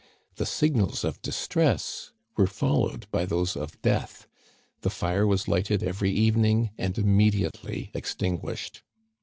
The 0.37 0.47
signals 0.47 1.03
of 1.03 1.21
distress 1.21 2.11
were 2.35 2.47
followed 2.47 3.05
by 3.11 3.23
those 3.25 3.55
of 3.55 3.79
death. 3.83 4.27
The 4.81 4.89
fire 4.89 5.27
was 5.27 5.47
lighted 5.47 5.83
every 5.83 6.09
evening 6.09 6.71
and 6.75 6.97
immediately 6.97 7.91
extinguished. 7.93 8.81